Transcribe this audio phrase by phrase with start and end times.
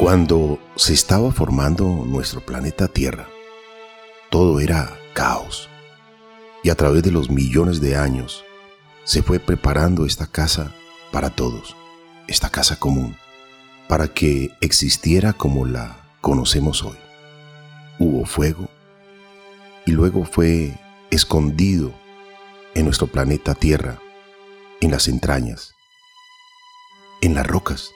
[0.00, 3.28] Cuando se estaba formando nuestro planeta Tierra,
[4.30, 5.68] todo era caos.
[6.62, 8.44] Y a través de los millones de años
[9.04, 10.72] se fue preparando esta casa
[11.12, 11.76] para todos,
[12.28, 13.16] esta casa común,
[13.88, 16.96] para que existiera como la conocemos hoy.
[17.98, 18.68] Hubo fuego
[19.84, 20.78] y luego fue
[21.10, 21.92] escondido
[22.74, 23.98] en nuestro planeta Tierra,
[24.80, 25.74] en las entrañas,
[27.20, 27.92] en las rocas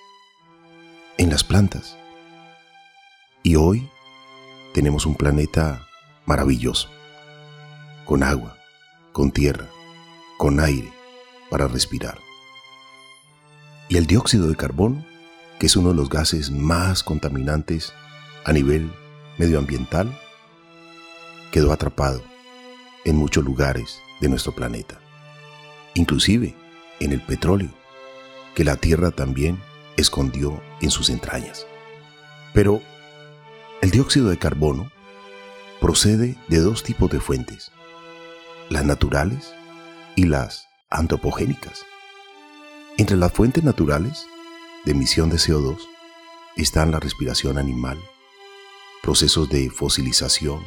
[1.19, 1.97] en las plantas.
[3.43, 3.89] Y hoy
[4.73, 5.87] tenemos un planeta
[6.27, 6.89] maravilloso,
[8.05, 8.57] con agua,
[9.13, 9.69] con tierra,
[10.39, 10.93] con aire
[11.51, 12.19] para respirar.
[13.89, 15.05] Y el dióxido de carbono,
[15.59, 17.93] que es uno de los gases más contaminantes
[18.45, 18.91] a nivel
[19.39, 20.19] medioambiental,
[21.53, 22.23] quedó atrapado
[23.05, 24.99] en muchos lugares de nuestro planeta,
[25.95, 26.57] inclusive
[26.99, 27.71] en el petróleo,
[28.55, 29.61] que la Tierra también
[29.97, 31.67] escondió en sus entrañas.
[32.53, 32.83] Pero
[33.83, 34.91] el dióxido de carbono
[35.81, 37.71] procede de dos tipos de fuentes,
[38.71, 39.53] las naturales
[40.17, 41.85] y las antropogénicas.
[42.97, 44.27] Entre las fuentes naturales
[44.85, 45.79] de emisión de CO2
[46.57, 47.99] están la respiración animal,
[49.03, 50.65] procesos de fosilización,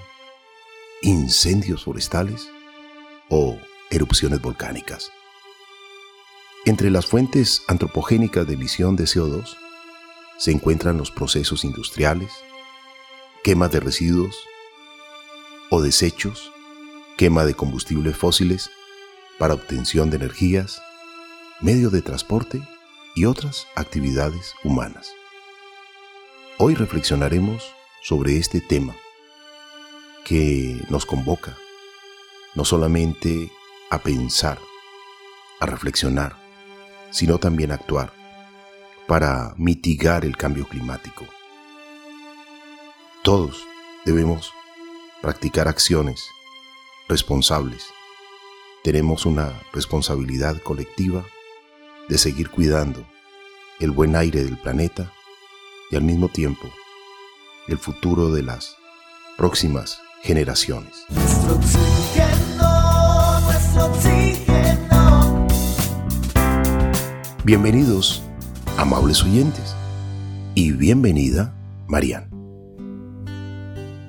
[1.01, 2.49] incendios forestales
[3.29, 3.57] o
[3.89, 5.11] erupciones volcánicas.
[6.67, 9.55] Entre las fuentes antropogénicas de emisión de CO2
[10.37, 12.29] se encuentran los procesos industriales,
[13.41, 14.35] quema de residuos
[15.69, 16.51] o desechos,
[17.15, 18.69] quema de combustibles fósiles
[19.39, 20.81] para obtención de energías,
[21.61, 22.61] medio de transporte
[23.15, 25.13] y otras actividades humanas.
[26.57, 27.63] Hoy reflexionaremos
[28.03, 28.93] sobre este tema
[30.25, 31.55] que nos convoca
[32.55, 33.53] no solamente
[33.89, 34.59] a pensar,
[35.61, 36.46] a reflexionar,
[37.11, 38.11] sino también actuar
[39.07, 41.25] para mitigar el cambio climático.
[43.23, 43.63] Todos
[44.05, 44.51] debemos
[45.21, 46.23] practicar acciones
[47.07, 47.85] responsables.
[48.83, 51.25] Tenemos una responsabilidad colectiva
[52.09, 53.05] de seguir cuidando
[53.79, 55.11] el buen aire del planeta
[55.91, 56.69] y al mismo tiempo
[57.67, 58.77] el futuro de las
[59.37, 61.05] próximas generaciones.
[67.47, 68.21] Bienvenidos,
[68.75, 69.73] amables oyentes,
[70.53, 71.55] y bienvenida,
[71.87, 72.29] Marian.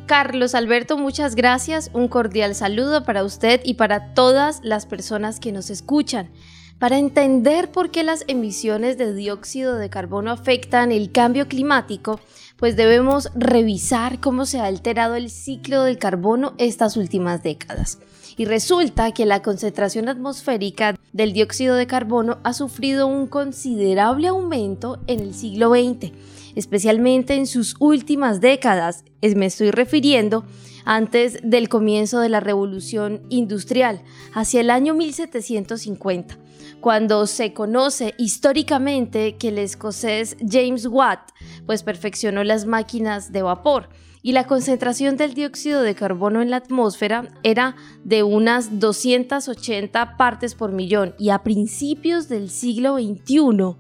[0.07, 1.89] Carlos Alberto, muchas gracias.
[1.93, 6.33] Un cordial saludo para usted y para todas las personas que nos escuchan.
[6.81, 12.19] Para entender por qué las emisiones de dióxido de carbono afectan el cambio climático,
[12.57, 18.01] pues debemos revisar cómo se ha alterado el ciclo del carbono estas últimas décadas
[18.37, 25.01] y resulta que la concentración atmosférica del dióxido de carbono ha sufrido un considerable aumento
[25.07, 26.13] en el siglo XX,
[26.55, 29.05] especialmente en sus últimas décadas.
[29.23, 30.45] Me estoy refiriendo
[30.85, 34.03] antes del comienzo de la revolución industrial,
[34.33, 36.39] hacia el año 1750
[36.81, 41.31] cuando se conoce históricamente que el escocés James Watt
[41.67, 43.89] pues perfeccionó las máquinas de vapor
[44.23, 50.55] y la concentración del dióxido de carbono en la atmósfera era de unas 280 partes
[50.55, 53.77] por millón y a principios del siglo XXI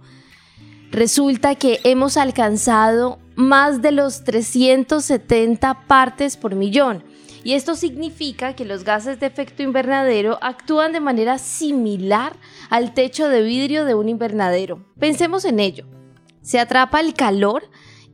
[0.91, 7.05] resulta que hemos alcanzado más de los 370 partes por millón.
[7.44, 12.34] Y esto significa que los gases de efecto invernadero actúan de manera similar
[12.69, 14.84] al techo de vidrio de un invernadero.
[14.99, 15.87] Pensemos en ello.
[16.43, 17.62] Se atrapa el calor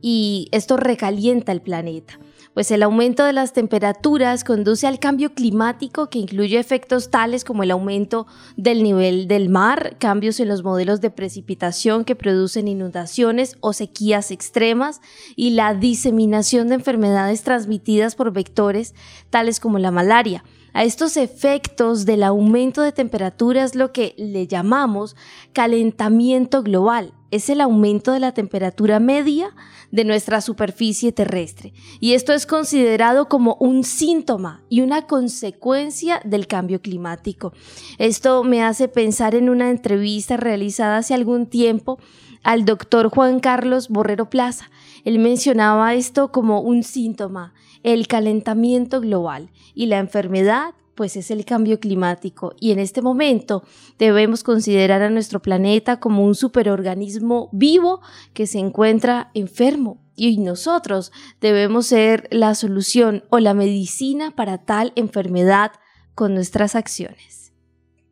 [0.07, 2.19] y esto recalienta el planeta
[2.55, 7.63] pues el aumento de las temperaturas conduce al cambio climático que incluye efectos tales como
[7.63, 13.57] el aumento del nivel del mar, cambios en los modelos de precipitación que producen inundaciones
[13.59, 15.01] o sequías extremas
[15.35, 18.95] y la diseminación de enfermedades transmitidas por vectores
[19.29, 20.45] tales como la malaria.
[20.71, 25.17] A estos efectos del aumento de temperatura es lo que le llamamos
[25.51, 27.11] calentamiento global.
[27.35, 29.53] Es el aumento de la temperatura media
[29.91, 31.73] de nuestra superficie terrestre.
[31.99, 37.51] Y esto es considerado como un síntoma y una consecuencia del cambio climático.
[37.97, 41.99] Esto me hace pensar en una entrevista realizada hace algún tiempo
[42.41, 44.71] al doctor Juan Carlos Borrero Plaza.
[45.03, 47.53] Él mencionaba esto como un síntoma,
[47.83, 53.63] el calentamiento global y la enfermedad pues es el cambio climático y en este momento
[53.99, 58.01] debemos considerar a nuestro planeta como un superorganismo vivo
[58.33, 61.11] que se encuentra enfermo y nosotros
[61.41, 65.71] debemos ser la solución o la medicina para tal enfermedad
[66.13, 67.53] con nuestras acciones.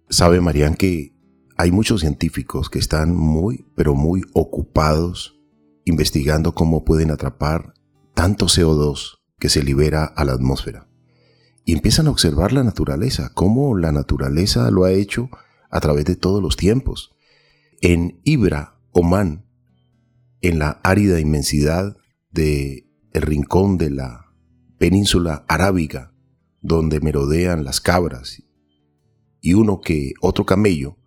[0.10, 1.14] Sabe, Marian, que
[1.58, 5.40] hay muchos científicos que están muy, pero muy ocupados
[5.86, 7.74] investigando cómo pueden atrapar
[8.14, 10.88] tanto CO2 que se libera a la atmósfera.
[11.66, 15.30] Y empiezan a observar la naturaleza, cómo la naturaleza lo ha hecho
[15.70, 17.16] a través de todos los tiempos.
[17.82, 19.46] En Ibra, Omán,
[20.42, 21.98] en la árida inmensidad
[22.32, 24.34] de el rincón de la
[24.78, 26.14] península arábiga,
[26.62, 28.44] donde merodean las cabras
[29.44, 30.98] y uno que otro camello,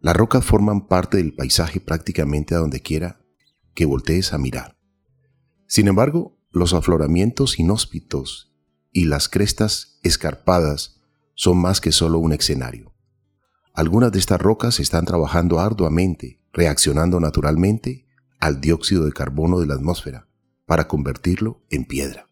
[0.00, 3.20] las rocas forman parte del paisaje prácticamente a donde quiera
[3.74, 4.76] que voltees a mirar.
[5.68, 8.47] Sin embargo, los afloramientos inhóspitos
[8.92, 11.00] y las crestas escarpadas
[11.34, 12.94] son más que solo un escenario.
[13.74, 18.06] Algunas de estas rocas están trabajando arduamente, reaccionando naturalmente
[18.40, 20.28] al dióxido de carbono de la atmósfera
[20.66, 22.28] para convertirlo en piedra.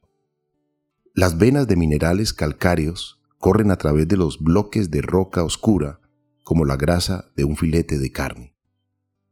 [1.14, 6.00] Las venas de minerales calcáreos corren a través de los bloques de roca oscura
[6.42, 8.56] como la grasa de un filete de carne.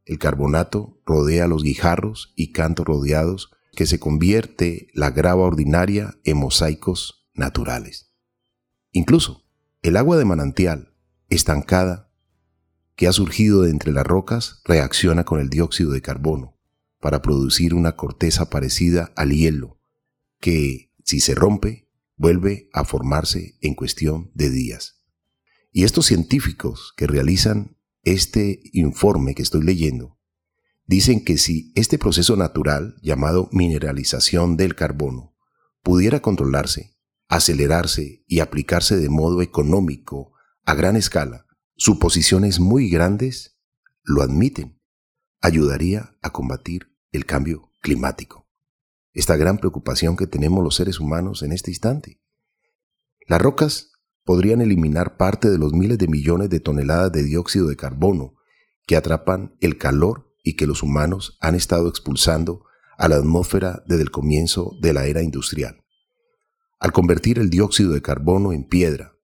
[0.05, 6.37] El carbonato rodea los guijarros y cantos rodeados que se convierte la grava ordinaria en
[6.37, 8.13] mosaicos naturales.
[8.91, 9.45] Incluso
[9.81, 10.95] el agua de manantial,
[11.29, 12.11] estancada,
[12.95, 16.57] que ha surgido de entre las rocas, reacciona con el dióxido de carbono
[16.99, 19.79] para producir una corteza parecida al hielo,
[20.39, 25.01] que, si se rompe, vuelve a formarse en cuestión de días.
[25.71, 30.14] Y estos científicos que realizan este informe que estoy leyendo
[30.85, 35.35] dicen que si este proceso natural llamado mineralización del carbono
[35.81, 36.97] pudiera controlarse,
[37.27, 40.33] acelerarse y aplicarse de modo económico
[40.63, 41.45] a gran escala,
[41.75, 43.59] suposiciones muy grandes
[44.03, 44.79] lo admiten,
[45.41, 48.47] ayudaría a combatir el cambio climático.
[49.13, 52.21] Esta gran preocupación que tenemos los seres humanos en este instante.
[53.27, 53.91] Las rocas
[54.23, 58.35] podrían eliminar parte de los miles de millones de toneladas de dióxido de carbono
[58.85, 62.63] que atrapan el calor y que los humanos han estado expulsando
[62.97, 65.83] a la atmósfera desde el comienzo de la era industrial.
[66.79, 69.17] Al convertir el dióxido de carbono en piedra,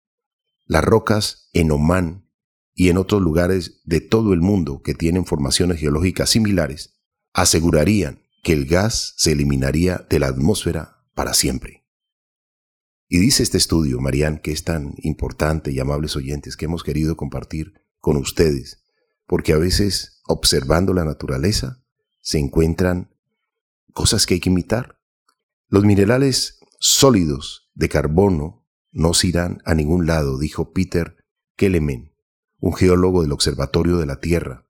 [0.65, 2.29] las rocas en Omán
[2.75, 6.99] y en otros lugares de todo el mundo que tienen formaciones geológicas similares
[7.35, 11.87] asegurarían que el gas se eliminaría de la atmósfera para siempre.
[13.09, 17.17] Y dice este estudio, Marían, que es tan importante y amables oyentes que hemos querido
[17.17, 18.80] compartir con ustedes,
[19.31, 21.85] porque a veces observando la naturaleza
[22.21, 23.15] se encuentran
[23.93, 24.99] cosas que hay que imitar.
[25.69, 31.17] Los minerales sólidos de carbono no se irán a ningún lado, dijo Peter
[31.55, 32.13] Kelleman,
[32.59, 34.67] un geólogo del Observatorio de la Tierra,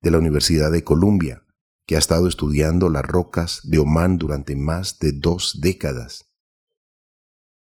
[0.00, 1.44] de la Universidad de Columbia,
[1.84, 6.30] que ha estado estudiando las rocas de Oman durante más de dos décadas.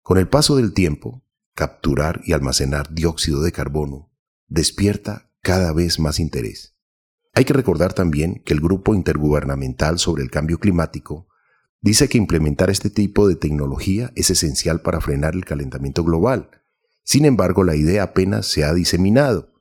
[0.03, 4.09] Con el paso del tiempo, capturar y almacenar dióxido de carbono
[4.47, 6.77] despierta cada vez más interés.
[7.37, 11.27] Hay que recordar también que el Grupo Intergubernamental sobre el Cambio Climático
[11.81, 16.49] dice que implementar este tipo de tecnología es esencial para frenar el calentamiento global.
[17.03, 19.53] Sin embargo, la idea apenas se ha diseminado.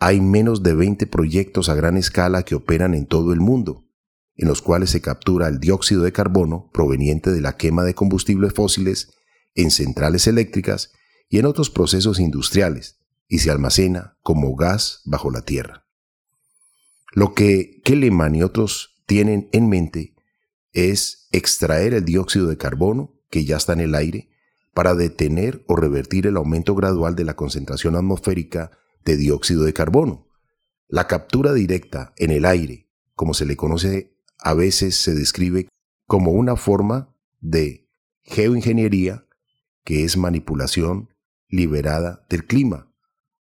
[0.00, 3.84] Hay menos de 20 proyectos a gran escala que operan en todo el mundo,
[4.34, 8.54] en los cuales se captura el dióxido de carbono proveniente de la quema de combustibles
[8.54, 9.12] fósiles
[9.54, 10.92] en centrales eléctricas
[11.28, 13.01] y en otros procesos industriales
[13.32, 15.86] y se almacena como gas bajo la tierra.
[17.12, 20.14] Lo que Kelleman y otros tienen en mente
[20.74, 24.28] es extraer el dióxido de carbono que ya está en el aire
[24.74, 28.70] para detener o revertir el aumento gradual de la concentración atmosférica
[29.02, 30.28] de dióxido de carbono.
[30.86, 35.68] La captura directa en el aire, como se le conoce a veces se describe
[36.06, 37.88] como una forma de
[38.24, 39.24] geoingeniería
[39.84, 41.08] que es manipulación
[41.48, 42.91] liberada del clima,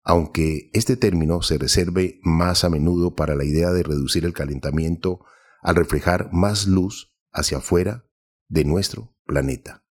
[0.09, 5.23] aunque este término se reserve más a menudo para la idea de reducir el calentamiento
[5.61, 8.09] al reflejar más luz hacia afuera
[8.47, 9.85] de nuestro planeta.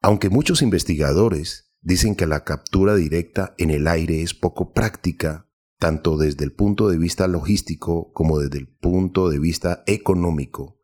[0.00, 5.46] Aunque muchos investigadores dicen que la captura directa en el aire es poco práctica,
[5.78, 10.80] tanto desde el punto de vista logístico como desde el punto de vista económico,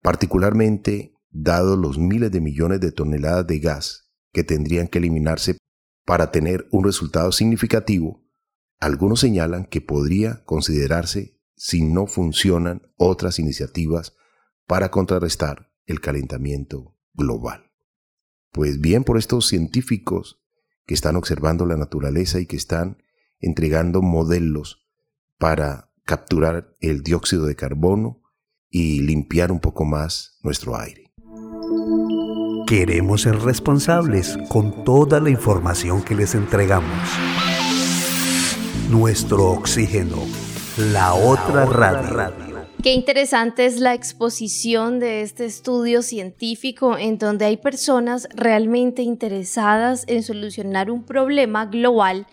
[0.00, 5.58] particularmente dado los miles de millones de toneladas de gas que tendrían que eliminarse
[6.06, 8.24] para tener un resultado significativo,
[8.78, 14.14] algunos señalan que podría considerarse si no funcionan otras iniciativas
[14.66, 17.72] para contrarrestar el calentamiento global.
[18.52, 20.40] Pues bien por estos científicos
[20.86, 23.02] que están observando la naturaleza y que están
[23.40, 24.86] entregando modelos
[25.38, 28.22] para capturar el dióxido de carbono
[28.70, 31.05] y limpiar un poco más nuestro aire.
[32.66, 36.90] Queremos ser responsables con toda la información que les entregamos.
[38.90, 40.16] nuestro oxígeno,
[40.92, 42.66] la otra radio.
[42.82, 50.02] Qué interesante es la exposición de este estudio científico en donde hay personas realmente interesadas
[50.08, 52.26] en solucionar un problema global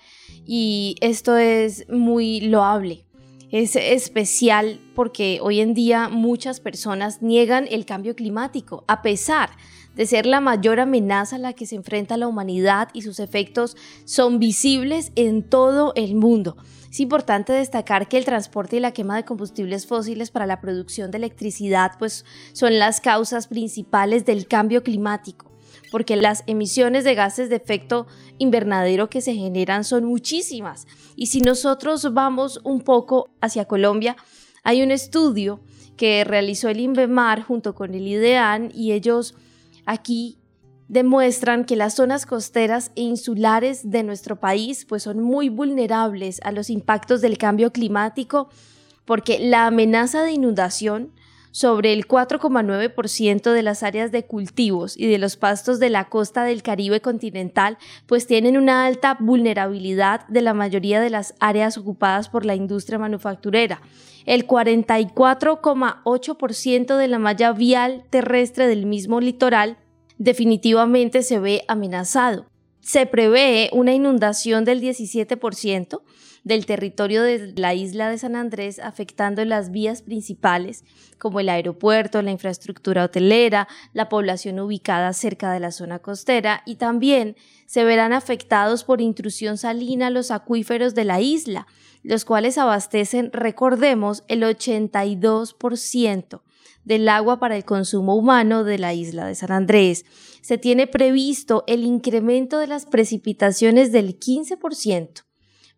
[0.47, 3.05] y esto es muy loable.
[3.51, 9.51] Es especial porque hoy en día muchas personas niegan el cambio climático a pesar
[9.95, 13.77] de ser la mayor amenaza a la que se enfrenta la humanidad y sus efectos
[14.05, 16.57] son visibles en todo el mundo.
[16.93, 21.09] Es importante destacar que el transporte y la quema de combustibles fósiles para la producción
[21.09, 22.23] de electricidad pues,
[22.53, 25.51] son las causas principales del cambio climático,
[25.91, 28.05] porque las emisiones de gases de efecto
[28.37, 30.85] invernadero que se generan son muchísimas.
[31.15, 34.15] Y si nosotros vamos un poco hacia Colombia,
[34.63, 35.61] hay un estudio
[35.97, 39.33] que realizó el INVEMAR junto con el IDEAN y ellos
[39.85, 40.37] aquí
[40.87, 46.51] demuestran que las zonas costeras e insulares de nuestro país pues son muy vulnerables a
[46.51, 48.49] los impactos del cambio climático
[49.05, 51.11] porque la amenaza de inundación
[51.53, 56.43] sobre el 4,9% de las áreas de cultivos y de los pastos de la costa
[56.43, 62.27] del Caribe continental pues tienen una alta vulnerabilidad de la mayoría de las áreas ocupadas
[62.27, 63.83] por la industria manufacturera.
[64.25, 69.77] El 44,8% de la malla vial terrestre del mismo litoral
[70.17, 72.47] definitivamente se ve amenazado.
[72.79, 76.01] Se prevé una inundación del 17%
[76.43, 80.83] del territorio de la isla de San Andrés, afectando las vías principales
[81.17, 86.75] como el aeropuerto, la infraestructura hotelera, la población ubicada cerca de la zona costera y
[86.75, 91.67] también se verán afectados por intrusión salina los acuíferos de la isla,
[92.03, 96.41] los cuales abastecen, recordemos, el 82%
[96.83, 100.03] del agua para el consumo humano de la isla de San Andrés.
[100.41, 105.23] Se tiene previsto el incremento de las precipitaciones del 15%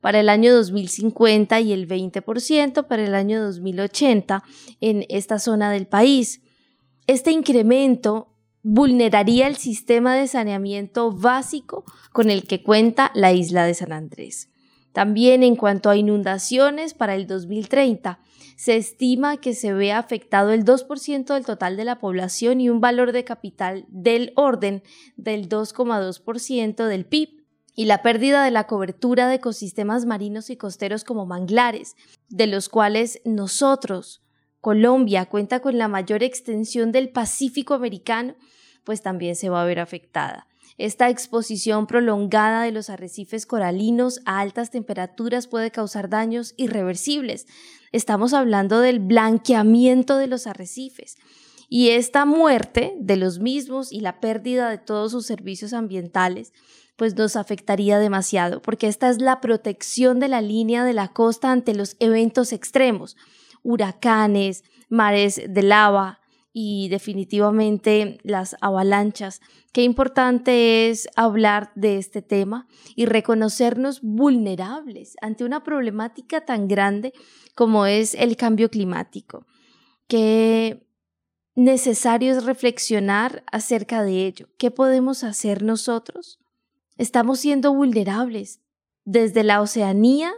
[0.06, 4.44] para el año 2050 y el 20% para el año 2080
[4.80, 6.44] en esta zona del país.
[7.08, 8.28] Este incremento
[8.62, 14.52] vulneraría el sistema de saneamiento básico con el que cuenta la isla de San Andrés.
[14.94, 18.20] También en cuanto a inundaciones para el 2030,
[18.58, 22.80] se estima que se ve afectado el 2% del total de la población y un
[22.80, 24.84] valor de capital del orden
[25.18, 27.35] del 2,2% del PIB
[27.76, 31.96] y la pérdida de la cobertura de ecosistemas marinos y costeros como manglares,
[32.30, 34.24] de los cuales nosotros,
[34.62, 38.36] Colombia, cuenta con la mayor extensión del Pacífico americano,
[38.86, 40.48] pues también se va a ver afectada.
[40.78, 47.48] Esta exposición prolongada de los arrecifes coralinos a altas temperaturas puede causar daños irreversibles.
[47.92, 51.18] Estamos hablando del blanqueamiento de los arrecifes.
[51.70, 56.54] Y esta muerte de los mismos y la pérdida de todos sus servicios ambientales,
[56.96, 61.52] pues nos afectaría demasiado, porque esta es la protección de la línea de la costa
[61.52, 63.18] ante los eventos extremos,
[63.64, 66.20] huracanes, mares de lava,
[66.58, 69.42] y definitivamente las avalanchas.
[69.74, 77.12] Qué importante es hablar de este tema y reconocernos vulnerables ante una problemática tan grande
[77.56, 79.46] como es el cambio climático.
[80.08, 80.88] Qué
[81.56, 84.48] necesario es reflexionar acerca de ello.
[84.58, 86.40] ¿Qué podemos hacer nosotros?
[86.98, 88.62] Estamos siendo vulnerables
[89.04, 90.32] desde la Oceanía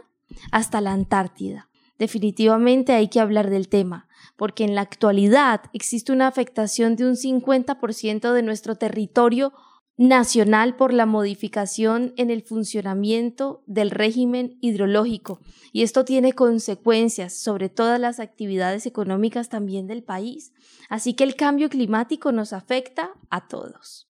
[0.50, 1.68] hasta la Antártida.
[1.98, 7.14] Definitivamente hay que hablar del tema porque en la actualidad existe una afectación de un
[7.14, 9.52] 50% de nuestro territorio
[9.96, 15.40] nacional por la modificación en el funcionamiento del régimen hidrológico
[15.72, 20.52] y esto tiene consecuencias sobre todas las actividades económicas también del país.
[20.88, 24.07] Así que el cambio climático nos afecta a todos.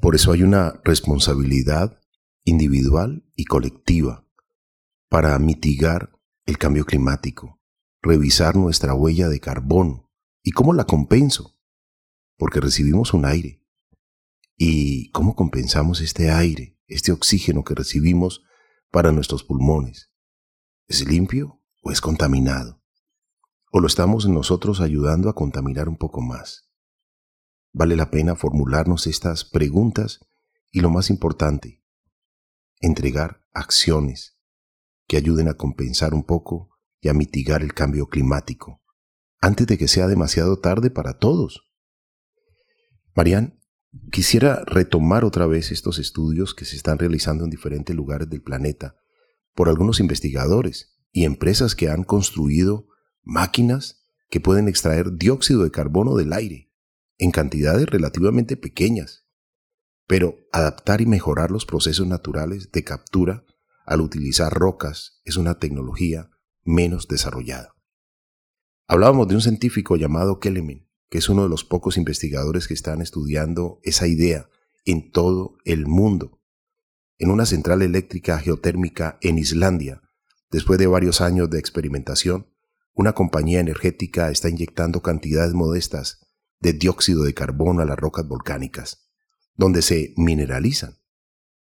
[0.00, 2.00] Por eso hay una responsabilidad
[2.44, 4.26] individual y colectiva
[5.08, 6.10] para mitigar
[6.46, 7.60] el cambio climático
[8.02, 10.10] revisar nuestra huella de carbono.
[10.42, 11.58] ¿Y cómo la compenso?
[12.36, 13.62] Porque recibimos un aire.
[14.56, 18.42] ¿Y cómo compensamos este aire, este oxígeno que recibimos
[18.90, 20.12] para nuestros pulmones?
[20.86, 22.82] ¿Es limpio o es contaminado?
[23.70, 26.69] ¿O lo estamos nosotros ayudando a contaminar un poco más?
[27.72, 30.20] Vale la pena formularnos estas preguntas
[30.72, 31.84] y lo más importante,
[32.80, 34.38] entregar acciones
[35.06, 38.82] que ayuden a compensar un poco y a mitigar el cambio climático,
[39.40, 41.70] antes de que sea demasiado tarde para todos.
[43.14, 43.60] Marian,
[44.10, 48.96] quisiera retomar otra vez estos estudios que se están realizando en diferentes lugares del planeta
[49.54, 52.86] por algunos investigadores y empresas que han construido
[53.22, 56.69] máquinas que pueden extraer dióxido de carbono del aire
[57.20, 59.26] en cantidades relativamente pequeñas,
[60.06, 63.44] pero adaptar y mejorar los procesos naturales de captura
[63.84, 66.30] al utilizar rocas es una tecnología
[66.64, 67.76] menos desarrollada.
[68.88, 73.02] Hablábamos de un científico llamado Kelleman, que es uno de los pocos investigadores que están
[73.02, 74.48] estudiando esa idea
[74.86, 76.40] en todo el mundo.
[77.18, 80.00] En una central eléctrica geotérmica en Islandia,
[80.50, 82.46] después de varios años de experimentación,
[82.94, 86.29] una compañía energética está inyectando cantidades modestas
[86.60, 89.10] de dióxido de carbono a las rocas volcánicas,
[89.54, 90.98] donde se mineralizan.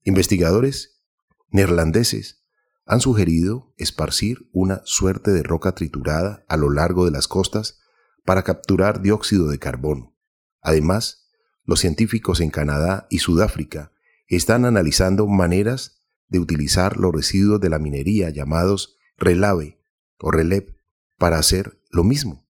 [0.04, 1.04] Investigadores
[1.50, 2.46] neerlandeses
[2.86, 7.80] han sugerido esparcir una suerte de roca triturada a lo largo de las costas
[8.24, 10.16] para capturar dióxido de carbono.
[10.62, 11.30] Además,
[11.64, 13.92] los científicos en Canadá y Sudáfrica
[14.28, 19.80] están analizando maneras de utilizar los residuos de la minería llamados relave
[20.20, 20.78] o relep
[21.18, 22.48] para hacer lo mismo.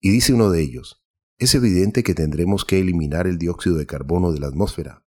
[0.00, 1.04] Y dice uno de ellos,
[1.38, 5.04] es evidente que tendremos que eliminar el dióxido de carbono de la atmósfera.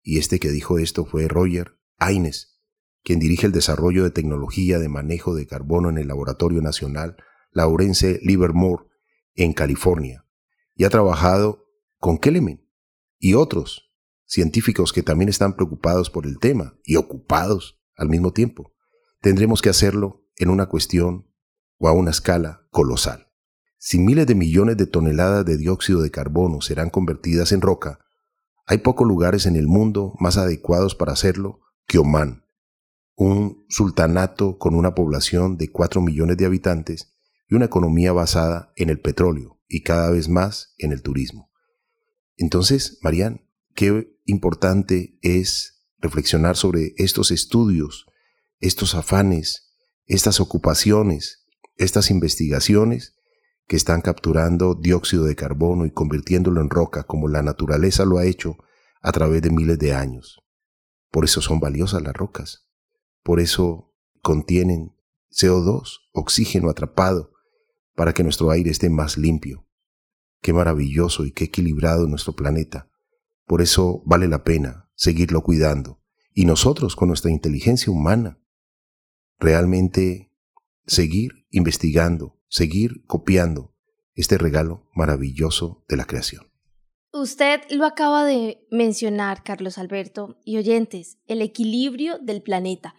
[0.00, 2.60] Y este que dijo esto fue Roger Aines,
[3.02, 7.16] quien dirige el desarrollo de tecnología de manejo de carbono en el Laboratorio Nacional
[7.50, 8.84] Laurence Livermore
[9.34, 10.26] en California,
[10.74, 11.66] y ha trabajado
[11.98, 12.64] con Kelleman
[13.18, 13.92] y otros
[14.24, 18.74] científicos que también están preocupados por el tema y ocupados al mismo tiempo.
[19.20, 21.28] Tendremos que hacerlo en una cuestión
[21.78, 23.31] o a una escala colosal.
[23.84, 27.98] Si miles de millones de toneladas de dióxido de carbono serán convertidas en roca,
[28.64, 32.44] hay pocos lugares en el mundo más adecuados para hacerlo que Oman,
[33.16, 37.16] un sultanato con una población de 4 millones de habitantes
[37.48, 41.50] y una economía basada en el petróleo y cada vez más en el turismo.
[42.36, 48.06] Entonces, Marian, qué importante es reflexionar sobre estos estudios,
[48.60, 49.74] estos afanes,
[50.06, 51.48] estas ocupaciones,
[51.78, 53.16] estas investigaciones
[53.72, 58.26] que están capturando dióxido de carbono y convirtiéndolo en roca como la naturaleza lo ha
[58.26, 58.58] hecho
[59.00, 60.42] a través de miles de años.
[61.10, 62.68] Por eso son valiosas las rocas.
[63.22, 64.94] Por eso contienen
[65.30, 67.32] CO2, oxígeno atrapado,
[67.94, 69.66] para que nuestro aire esté más limpio.
[70.42, 72.90] Qué maravilloso y qué equilibrado nuestro planeta.
[73.46, 76.02] Por eso vale la pena seguirlo cuidando.
[76.34, 78.38] Y nosotros, con nuestra inteligencia humana,
[79.38, 80.30] realmente
[80.86, 83.74] seguir investigando, seguir copiando
[84.14, 86.52] este regalo maravilloso de la creación.
[87.10, 92.94] Usted lo acaba de mencionar, Carlos Alberto, y oyentes, el equilibrio del planeta.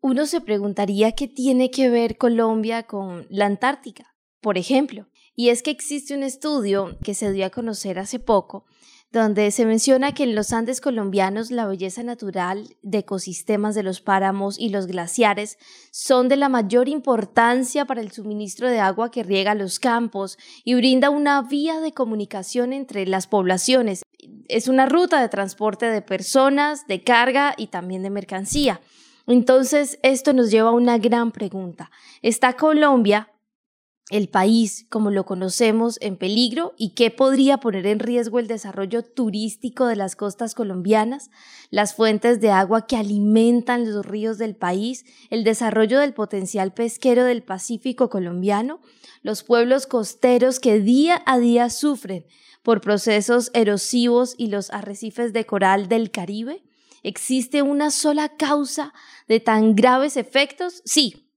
[0.00, 5.08] Uno se preguntaría qué tiene que ver Colombia con la Antártica, por ejemplo.
[5.34, 8.66] Y es que existe un estudio que se dio a conocer hace poco,
[9.10, 14.00] donde se menciona que en los Andes colombianos la belleza natural de ecosistemas de los
[14.00, 15.58] páramos y los glaciares
[15.90, 20.74] son de la mayor importancia para el suministro de agua que riega los campos y
[20.74, 24.02] brinda una vía de comunicación entre las poblaciones.
[24.48, 28.80] Es una ruta de transporte de personas, de carga y también de mercancía.
[29.26, 31.90] Entonces, esto nos lleva a una gran pregunta.
[32.22, 33.30] ¿Está Colombia
[34.10, 39.02] el país como lo conocemos en peligro y qué podría poner en riesgo el desarrollo
[39.02, 41.30] turístico de las costas colombianas,
[41.70, 47.24] las fuentes de agua que alimentan los ríos del país, el desarrollo del potencial pesquero
[47.24, 48.80] del Pacífico colombiano,
[49.22, 52.24] los pueblos costeros que día a día sufren
[52.62, 56.62] por procesos erosivos y los arrecifes de coral del Caribe.
[57.02, 58.92] ¿Existe una sola causa
[59.28, 60.82] de tan graves efectos?
[60.84, 61.27] Sí,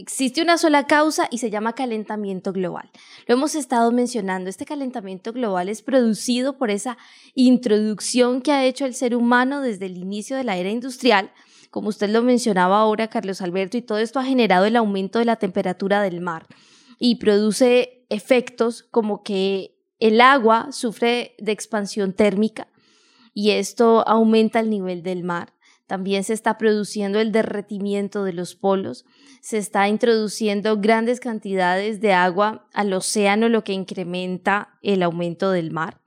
[0.00, 2.90] Existe una sola causa y se llama calentamiento global.
[3.26, 4.48] Lo hemos estado mencionando.
[4.48, 6.96] Este calentamiento global es producido por esa
[7.34, 11.30] introducción que ha hecho el ser humano desde el inicio de la era industrial.
[11.70, 15.26] Como usted lo mencionaba ahora, Carlos Alberto, y todo esto ha generado el aumento de
[15.26, 16.46] la temperatura del mar
[16.98, 22.68] y produce efectos como que el agua sufre de expansión térmica
[23.34, 25.52] y esto aumenta el nivel del mar.
[25.90, 29.04] También se está produciendo el derretimiento de los polos,
[29.40, 35.72] se está introduciendo grandes cantidades de agua al océano, lo que incrementa el aumento del
[35.72, 36.00] mar.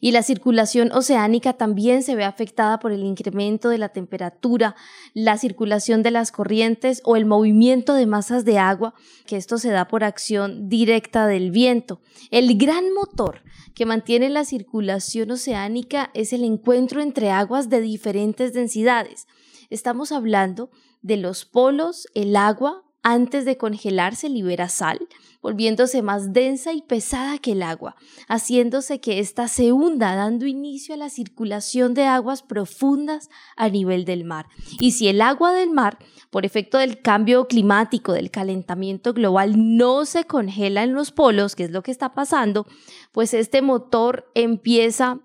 [0.00, 4.74] Y la circulación oceánica también se ve afectada por el incremento de la temperatura,
[5.14, 8.94] la circulación de las corrientes o el movimiento de masas de agua,
[9.26, 12.00] que esto se da por acción directa del viento.
[12.30, 13.42] El gran motor
[13.74, 19.26] que mantiene la circulación oceánica es el encuentro entre aguas de diferentes densidades.
[19.70, 25.00] Estamos hablando de los polos, el agua, antes de congelarse libera sal,
[25.42, 27.96] volviéndose más densa y pesada que el agua,
[28.28, 34.04] haciéndose que ésta se hunda, dando inicio a la circulación de aguas profundas a nivel
[34.04, 34.46] del mar.
[34.78, 35.98] Y si el agua del mar,
[36.30, 41.64] por efecto del cambio climático, del calentamiento global, no se congela en los polos, que
[41.64, 42.66] es lo que está pasando,
[43.10, 45.20] pues este motor empieza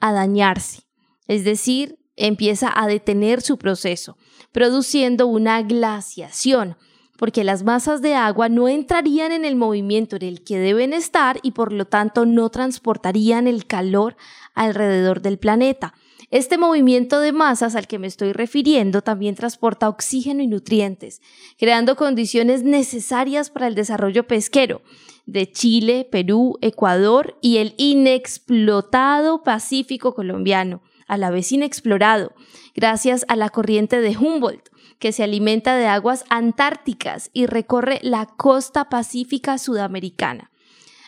[0.00, 0.82] a dañarse.
[1.28, 4.16] Es decir, empieza a detener su proceso,
[4.52, 6.76] produciendo una glaciación,
[7.16, 11.38] porque las masas de agua no entrarían en el movimiento en el que deben estar
[11.42, 14.16] y por lo tanto no transportarían el calor
[14.54, 15.94] alrededor del planeta.
[16.30, 21.20] Este movimiento de masas al que me estoy refiriendo también transporta oxígeno y nutrientes,
[21.58, 24.82] creando condiciones necesarias para el desarrollo pesquero
[25.26, 32.32] de Chile, Perú, Ecuador y el inexplotado Pacífico colombiano, a la vez inexplorado,
[32.74, 38.26] gracias a la corriente de Humboldt, que se alimenta de aguas antárticas y recorre la
[38.26, 40.50] costa pacífica sudamericana.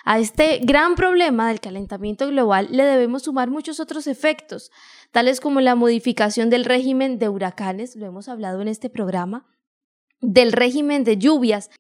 [0.05, 4.71] A este gran problema del calentamiento global le debemos sumar muchos otros efectos,
[5.11, 9.47] tales como la modificación del régimen de huracanes, lo hemos hablado en este programa,
[10.21, 11.71] del régimen de lluvias,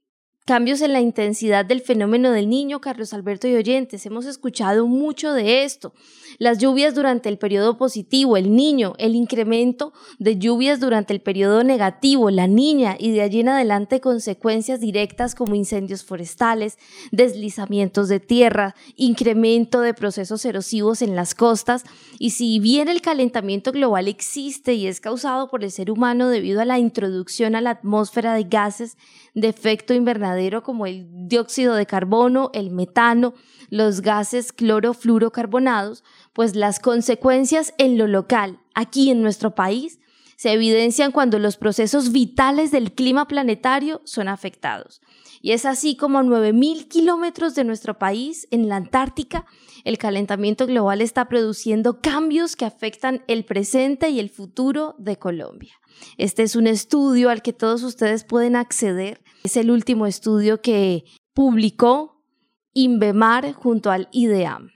[0.47, 4.07] cambios en la intensidad del fenómeno del niño, Carlos Alberto y oyentes.
[4.07, 5.93] Hemos escuchado mucho de esto.
[6.39, 11.65] Las lluvias durante el periodo positivo, el niño, el incremento de lluvias durante el periodo
[11.65, 16.79] negativo, la niña y de allí en adelante consecuencias directas como incendios forestales,
[17.11, 21.83] deslizamientos de tierra, incremento de procesos erosivos en las costas.
[22.21, 26.61] Y si bien el calentamiento global existe y es causado por el ser humano debido
[26.61, 28.97] a la introducción a la atmósfera de gases
[29.35, 33.35] de efecto invernadero como el dióxido de carbono, el metano,
[33.71, 39.99] los gases clorofluorocarbonados, pues las consecuencias en lo local, aquí en nuestro país,
[40.37, 45.01] se evidencian cuando los procesos vitales del clima planetario son afectados.
[45.41, 49.47] Y es así como a 9.000 kilómetros de nuestro país, en la Antártica,
[49.85, 55.75] el calentamiento global está produciendo cambios que afectan el presente y el futuro de Colombia.
[56.19, 59.23] Este es un estudio al que todos ustedes pueden acceder.
[59.45, 62.25] Es el último estudio que publicó
[62.73, 64.71] Inbemar junto al IDEAM.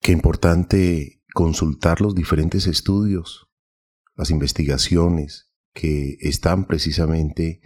[0.00, 3.46] Qué importante consultar los diferentes estudios,
[4.16, 7.60] las investigaciones que están precisamente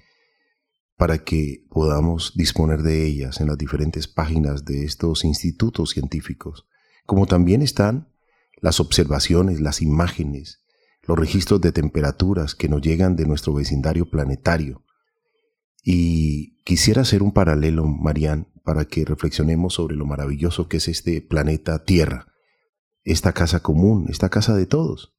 [1.01, 6.67] para que podamos disponer de ellas en las diferentes páginas de estos institutos científicos,
[7.07, 8.13] como también están
[8.61, 10.63] las observaciones, las imágenes,
[11.05, 14.85] los registros de temperaturas que nos llegan de nuestro vecindario planetario.
[15.83, 21.23] Y quisiera hacer un paralelo, Marian, para que reflexionemos sobre lo maravilloso que es este
[21.23, 22.27] planeta Tierra,
[23.05, 25.15] esta casa común, esta casa de todos.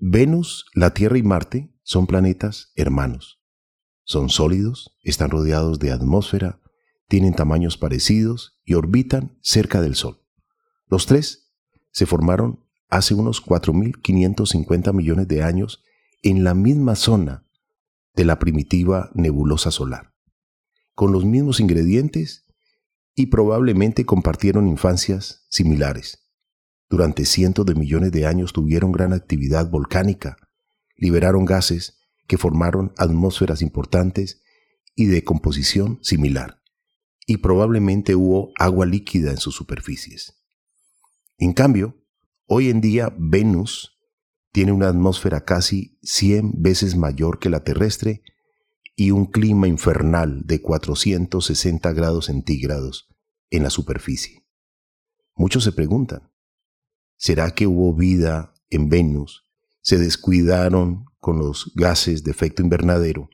[0.00, 3.43] Venus, la Tierra y Marte son planetas hermanos.
[4.04, 6.60] Son sólidos, están rodeados de atmósfera,
[7.08, 10.20] tienen tamaños parecidos y orbitan cerca del Sol.
[10.86, 11.52] Los tres
[11.90, 15.82] se formaron hace unos 4.550 millones de años
[16.22, 17.46] en la misma zona
[18.14, 20.14] de la primitiva nebulosa solar,
[20.94, 22.44] con los mismos ingredientes
[23.14, 26.30] y probablemente compartieron infancias similares.
[26.88, 30.36] Durante cientos de millones de años tuvieron gran actividad volcánica,
[30.96, 34.42] liberaron gases que formaron atmósferas importantes
[34.94, 36.62] y de composición similar,
[37.26, 40.34] y probablemente hubo agua líquida en sus superficies.
[41.38, 42.04] En cambio,
[42.46, 43.98] Hoy en día Venus
[44.52, 48.22] tiene una atmósfera casi 100 veces mayor que la terrestre
[48.94, 53.08] y un clima infernal de 460 grados centígrados
[53.48, 54.46] en la superficie.
[55.34, 56.30] Muchos se preguntan,
[57.16, 59.48] ¿será que hubo vida en Venus?
[59.80, 63.30] ¿Se descuidaron con los gases de efecto invernadero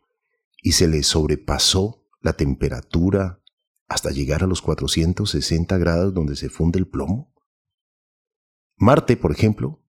[0.62, 3.42] y se les sobrepasó la temperatura
[3.88, 7.35] hasta llegar a los 460 grados donde se funde el plomo?
[8.76, 9.83] Marte, por ejemplo,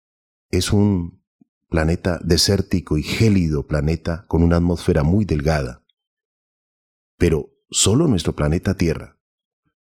[0.49, 1.25] es un
[1.69, 5.85] planeta desértico y gélido planeta con una atmósfera muy delgada.
[7.17, 9.19] Pero solo nuestro planeta Tierra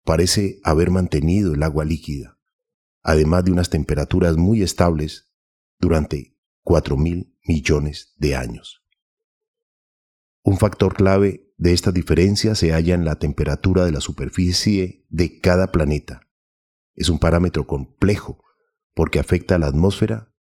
[0.03, 2.39] parece haber mantenido el agua líquida,
[3.03, 5.31] además de unas temperaturas muy estables
[5.79, 8.85] durante 4.000 millones de años.
[10.43, 15.41] Un factor clave de esta diferencia se halla en la temperatura de la superficie de
[15.41, 16.21] cada planeta.
[16.95, 18.45] Es un parámetro complejo
[18.95, 20.33] porque afecta a la atmósfera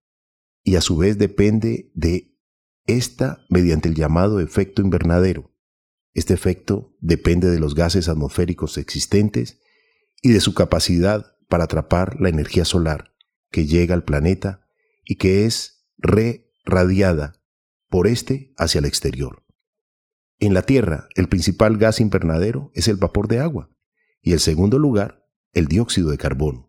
[0.63, 2.37] y a su vez depende de
[2.85, 5.53] esta mediante el llamado efecto invernadero.
[6.13, 9.59] Este efecto depende de los gases atmosféricos existentes
[10.21, 13.13] y de su capacidad para atrapar la energía solar
[13.51, 14.67] que llega al planeta
[15.03, 15.87] y que es
[16.67, 17.41] re-radiada
[17.89, 19.43] por este hacia el exterior.
[20.39, 23.69] En la Tierra, el principal gas invernadero es el vapor de agua
[24.21, 26.67] y el segundo lugar, el dióxido de carbono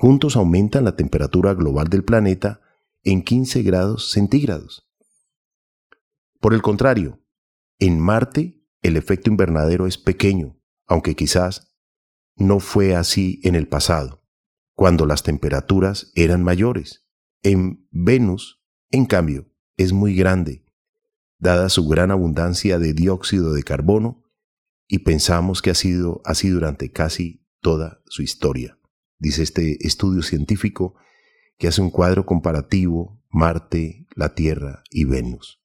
[0.00, 2.62] juntos aumentan la temperatura global del planeta
[3.02, 4.90] en 15 grados centígrados.
[6.40, 7.22] Por el contrario,
[7.78, 11.76] en Marte el efecto invernadero es pequeño, aunque quizás
[12.34, 14.24] no fue así en el pasado,
[14.74, 17.06] cuando las temperaturas eran mayores.
[17.42, 18.59] En Venus
[18.92, 20.64] En cambio, es muy grande,
[21.38, 24.24] dada su gran abundancia de dióxido de carbono,
[24.88, 28.78] y pensamos que ha sido así durante casi toda su historia.
[29.20, 30.96] Dice este estudio científico
[31.56, 35.62] que hace un cuadro comparativo Marte, la Tierra y Venus.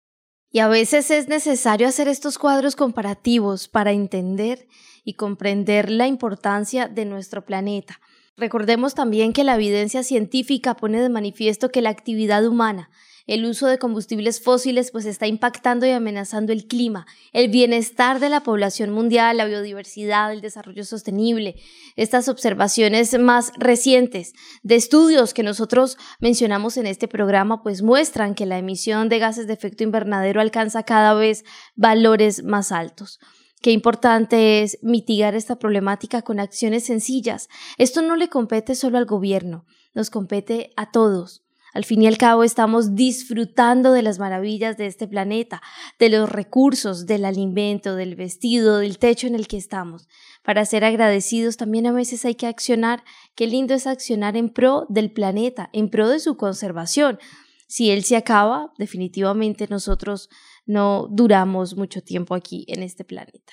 [0.51, 4.67] Y a veces es necesario hacer estos cuadros comparativos para entender
[5.03, 7.99] y comprender la importancia de nuestro planeta.
[8.37, 12.91] Recordemos también que la evidencia científica pone de manifiesto que la actividad humana
[13.27, 18.29] el uso de combustibles fósiles pues está impactando y amenazando el clima, el bienestar de
[18.29, 21.55] la población mundial, la biodiversidad, el desarrollo sostenible.
[21.95, 24.33] Estas observaciones más recientes
[24.63, 29.47] de estudios que nosotros mencionamos en este programa pues muestran que la emisión de gases
[29.47, 31.43] de efecto invernadero alcanza cada vez
[31.75, 33.19] valores más altos.
[33.61, 37.49] Qué importante es mitigar esta problemática con acciones sencillas.
[37.79, 41.44] Esto no le compete solo al gobierno, nos compete a todos.
[41.75, 45.61] Al fin y al cabo estamos disfrutando de las maravillas de este planeta,
[45.99, 50.07] de los recursos, del alimento, del vestido, del techo en el que estamos.
[50.41, 53.03] Para ser agradecidos también a veces hay que accionar.
[53.35, 57.19] Qué lindo es accionar en pro del planeta, en pro de su conservación.
[57.67, 60.29] Si él se acaba, definitivamente nosotros
[60.65, 63.51] no duramos mucho tiempo aquí en este planeta.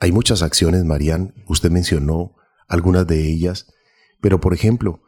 [0.00, 2.36] Hay muchas acciones, Marían, usted mencionó
[2.68, 3.66] algunas de ellas,
[4.22, 5.02] pero por ejemplo,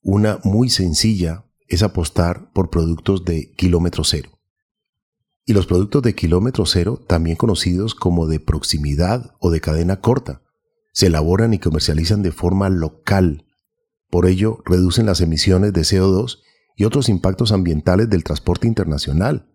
[0.00, 4.30] una muy sencilla es apostar por productos de kilómetro cero.
[5.46, 10.42] Y los productos de kilómetro cero, también conocidos como de proximidad o de cadena corta,
[10.92, 13.46] se elaboran y comercializan de forma local.
[14.10, 16.38] Por ello, reducen las emisiones de CO2
[16.76, 19.50] y otros impactos ambientales del transporte internacional.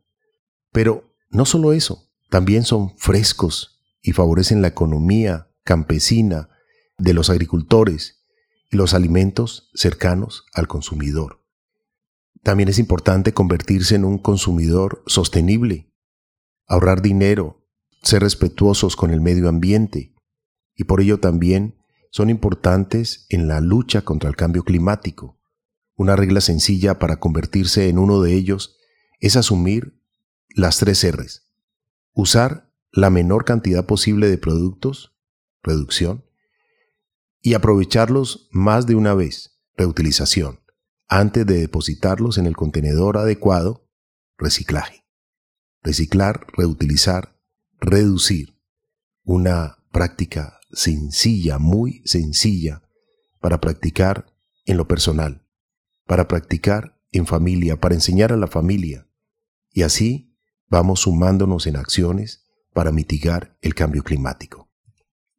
[0.72, 6.50] Pero no solo eso, también son frescos y favorecen la economía campesina
[6.98, 8.24] de los agricultores
[8.72, 11.39] y los alimentos cercanos al consumidor.
[12.44, 15.92] También es importante convertirse en un consumidor sostenible,
[16.68, 17.68] ahorrar dinero,
[18.02, 20.14] ser respetuosos con el medio ambiente
[20.76, 21.76] y por ello también
[22.12, 25.38] son importantes en la lucha contra el cambio climático.
[25.96, 28.78] Una regla sencilla para convertirse en uno de ellos
[29.20, 30.02] es asumir
[30.50, 31.52] las tres R's.
[32.14, 35.14] Usar la menor cantidad posible de productos,
[35.62, 36.24] reducción,
[37.42, 40.60] y aprovecharlos más de una vez, reutilización
[41.10, 43.90] antes de depositarlos en el contenedor adecuado,
[44.38, 45.06] reciclaje.
[45.82, 47.36] Reciclar, reutilizar,
[47.80, 48.56] reducir.
[49.24, 52.84] Una práctica sencilla, muy sencilla,
[53.40, 54.32] para practicar
[54.66, 55.46] en lo personal,
[56.06, 59.08] para practicar en familia, para enseñar a la familia.
[59.72, 60.36] Y así
[60.68, 64.70] vamos sumándonos en acciones para mitigar el cambio climático.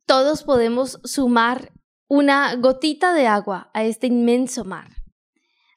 [0.04, 1.72] Todos podemos sumar
[2.08, 4.99] una gotita de agua a este inmenso mar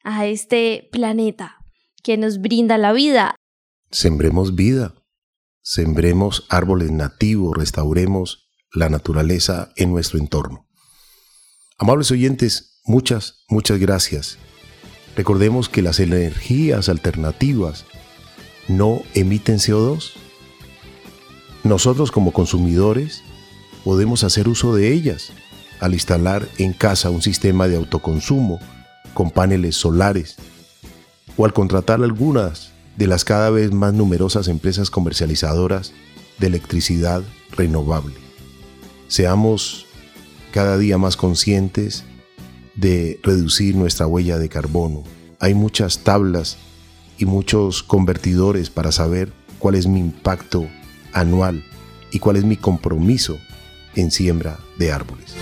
[0.04, 1.56] a este planeta
[2.02, 3.34] que nos brinda la vida.
[3.90, 4.94] Sembremos vida,
[5.62, 10.68] sembremos árboles nativos, restauremos la naturaleza en nuestro entorno.
[11.78, 14.38] Amables oyentes, muchas, muchas gracias.
[15.16, 17.86] Recordemos que las energías alternativas
[18.68, 20.12] no emiten CO2.
[21.62, 23.22] Nosotros como consumidores
[23.84, 25.32] podemos hacer uso de ellas
[25.80, 28.60] al instalar en casa un sistema de autoconsumo
[29.14, 30.36] con paneles solares
[31.36, 35.92] o al contratar algunas de las cada vez más numerosas empresas comercializadoras
[36.38, 37.22] de electricidad
[37.52, 38.14] renovable.
[39.08, 39.86] Seamos
[40.52, 42.04] cada día más conscientes
[42.76, 45.02] de reducir nuestra huella de carbono.
[45.40, 46.56] Hay muchas tablas
[47.18, 50.66] y muchos convertidores para saber cuál es mi impacto
[51.12, 51.64] anual
[52.10, 53.38] y cuál es mi compromiso
[53.94, 55.34] en siembra de árboles.